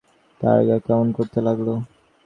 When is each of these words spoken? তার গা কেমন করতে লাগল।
তার 0.41 0.59
গা 0.67 0.77
কেমন 0.85 1.07
করতে 1.17 1.39
লাগল। 1.47 1.67